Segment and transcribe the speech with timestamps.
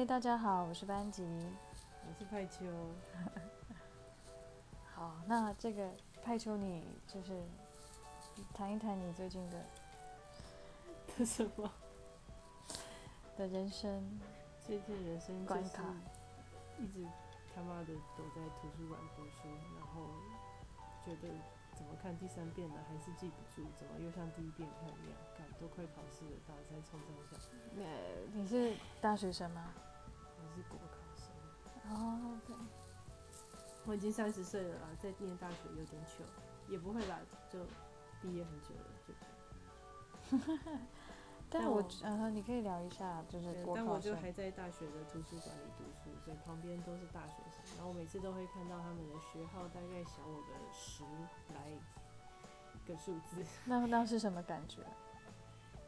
[0.00, 1.22] 嗨，大家好，我是班级。
[2.08, 2.64] 我是派秋。
[4.94, 5.90] 好，那这个
[6.22, 7.38] 派秋，你就是
[8.54, 9.62] 谈一谈你最近的
[11.18, 11.70] 的什么？
[13.36, 14.18] 的人生
[14.66, 15.84] 最近人生就是关卡。
[16.78, 17.06] 一直
[17.54, 20.08] 他妈的躲在图书馆读书，然后
[21.04, 21.28] 觉得
[21.74, 27.36] 怎么看第三遍了还是记不住，怎么又像第一遍看一样，感都快考试了，大家在冲上下，
[27.76, 27.84] 呃，
[28.32, 29.70] 你是大学生吗？
[30.50, 32.56] 我是国考生，哦，对。
[33.86, 36.24] 我已经三十岁了啦，在念大学有点久，
[36.68, 37.18] 也不会啦，
[37.48, 37.60] 就
[38.20, 40.80] 毕业很久了，就这样。
[41.48, 51.02] 但我但我呃，你可以聊一下，就是但我就还在大学的图书馆里读书，所以旁边都是大学生，然后我每次都会看到他们的学号大概小我个十
[51.54, 51.72] 来
[52.86, 54.82] 个数字， 那那是什么感觉？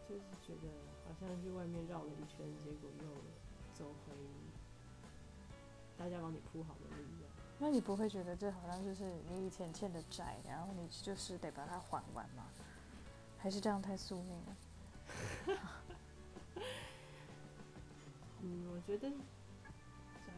[0.09, 0.69] 就是觉得
[1.07, 3.05] 好像去外面绕了一圈，结果又
[3.73, 4.15] 走回
[5.97, 7.31] 大家帮你铺好的路一样。
[7.59, 12.47] 那你不会觉得这好像就是你以前欠的债，然后你就是得把它还完吗？
[13.39, 14.57] 还是这样太宿命了？
[18.41, 19.15] 嗯，我觉得啊，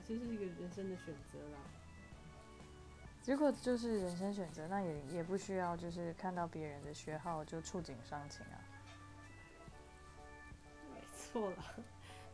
[0.07, 1.59] 这是一个人生的选择啦。
[3.27, 8.61] 如果就是人生选择，那也也不需要就是看到别人的学号就触景伤情啊。
[10.95, 11.57] 没错了，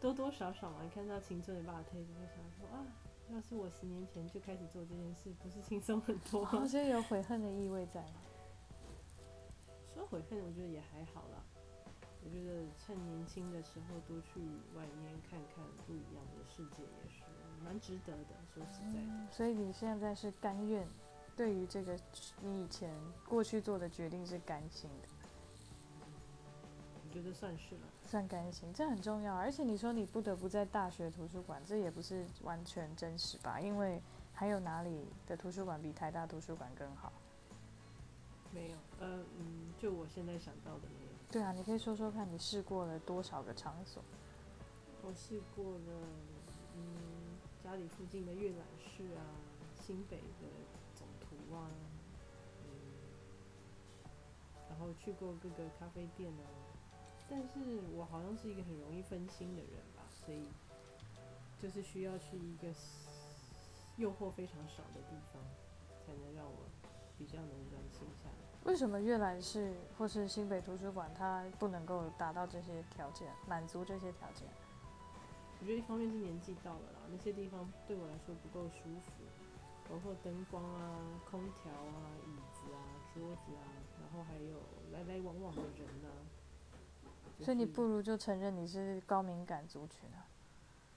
[0.01, 2.83] 多多少少嘛，看到青春的霸推，就会想说啊，
[3.33, 6.51] 要是我十年前就开始做这件事，不是轻松很多吗？
[6.53, 8.21] 哦，所以有悔恨的意味在吗？
[9.95, 11.45] 说悔恨，我觉得也还好啦。
[12.23, 14.41] 我觉得趁年轻的时候多去
[14.77, 17.23] 外面看看不一样的世界，也是
[17.65, 18.37] 蛮值得的。
[18.53, 20.87] 说实在的，嗯，所以你现在是甘愿，
[21.35, 21.99] 对于这个
[22.43, 22.95] 你以前
[23.27, 25.09] 过去做的决定是甘心的，
[27.11, 27.81] 我觉得算是了。
[28.07, 29.35] 算甘心，这很重要。
[29.35, 33.59] 而且你说你不得不在大学图书馆，这也不是完全真实吧？
[33.59, 34.01] 因为
[34.33, 37.13] 还有哪里的图书馆比台大图书馆更好？
[38.53, 41.11] 没有，呃，嗯，就我现在想到的没有。
[41.33, 44.01] 对啊，你可以说说看你试过了多少个场所？
[45.03, 46.09] 我试过了，
[46.77, 49.27] 嗯，家里附近的阅览室啊，
[49.85, 50.47] 新北的
[50.95, 51.67] 总图啊，
[52.65, 52.71] 嗯，
[54.69, 56.47] 然后去过各个咖啡店啊，
[57.31, 60.49] 但是我好像是一个很容易分心的人吧，所以
[61.63, 62.67] 就是需要去一个
[63.97, 65.41] 诱惑非常少的地方，
[66.05, 66.67] 才能让我
[67.17, 68.35] 比较能专心下来。
[68.65, 74.49] 为什么阅览室或是新北图书馆它不能够达到这些条件，满足这些条件？
[75.61, 79.13] 我觉得一方面是年纪到了啦，那些地方对我来说不够舒服，
[79.89, 80.99] 包括灯光啊、
[81.31, 82.81] 空调啊、椅子啊、
[83.15, 83.63] 桌子啊，
[84.01, 84.59] 然后还有
[84.91, 86.11] 来来往往的人啊。
[87.41, 90.29] 就是所以你不如就承认你是高敏感族群啊，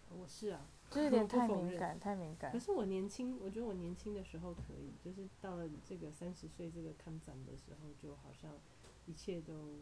[0.10, 2.60] 我是啊，这有点 太敏感，太敏感可。
[2.60, 8.52] 是我年轻，我觉得我年轻的时候可以，就是到了这个三十岁这个看展的时候，就好像
[9.06, 9.80] 一切都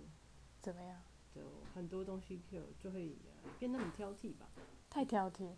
[0.62, 1.02] 怎么样？
[1.34, 1.42] 就
[1.74, 4.48] 很多东西就就会呃变得很挑剔吧。
[4.90, 5.56] 太挑剔。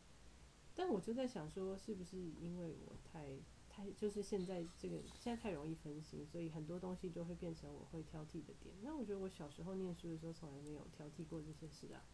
[0.76, 3.28] 但我就在想说，是不是因为我太
[3.76, 8.76] 太就是现在这个现在太容易分心，所以很多东西就会变成我会挑剔的点。
[8.84, 12.06] 那我觉得我小时候念书的时候从来没有挑剔过这些事啊，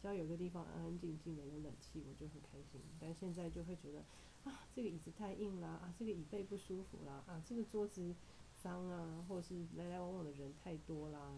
[0.00, 2.80] 只要有个地方安安静静的有冷气，我就很开心。
[3.00, 4.04] 但现在就会觉得
[4.44, 8.14] 啊，这个椅子太硬啦，啊，这个椅背不舒服啦，啊，这个桌子
[8.56, 11.32] 脏啊，或是来来往往的人太多啦，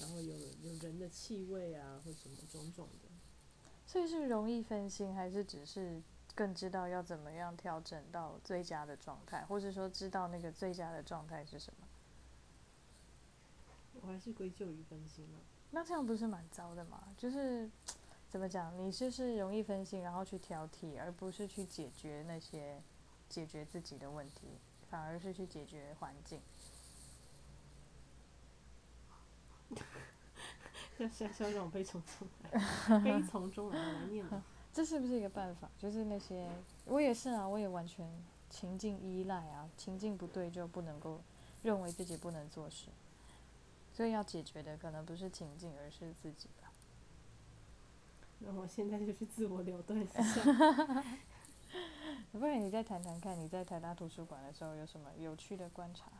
[0.00, 3.08] 然后有有人的气味啊，或什么种种的。
[3.86, 6.02] 所以是容易分心，还是只是
[6.34, 11.86] 更知道要怎么样调整到最佳的状态，或者说知道那个最佳的状态是什么？
[14.00, 15.38] 我还是归咎于分心了。
[15.70, 17.14] 那这样不是蛮糟的吗？
[17.16, 17.70] 就是
[18.28, 22.82] 怎么讲，你就是容易分心，然后去挑剔，而不是去解决那些
[23.28, 24.58] 解决自己的问题，
[24.90, 26.42] 反而是去解决环境。
[30.98, 34.44] 要要要让我悲从中来，悲从中来，来念了。
[34.74, 35.70] 这是不是一个办法？
[35.78, 36.50] 就是那些
[36.86, 38.10] 我也是啊，我也完全
[38.50, 41.20] 情境依赖啊，情境不对就不能够
[41.62, 42.88] 认为自己不能做事，
[43.92, 46.72] 所以要解决的可能不是情境，而是自己吧。
[48.40, 50.22] 那我现在就去自我了断一下。
[52.32, 56.10] 不然你再谈谈看，你在台大图书馆的时候有什么有趣的观察？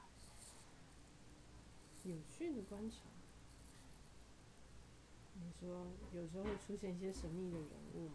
[2.05, 2.99] 有趣的观察。
[5.35, 8.15] 你说有时候会出现一些神秘的人物吗？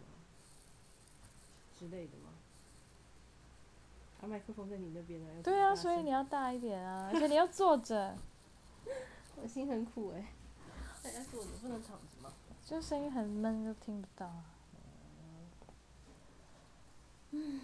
[1.80, 2.28] 之类的吗？
[4.20, 5.18] 啊，麦克风在你那边。
[5.42, 8.14] 对啊，所以你要大一点啊， 而且你要坐着。
[9.40, 10.18] 我心很苦哎、
[11.02, 11.14] 欸。
[11.18, 12.30] 要坐着，不能躺着吗？
[12.66, 14.44] 就声音很闷，就听不到啊。
[17.30, 17.60] 嗯。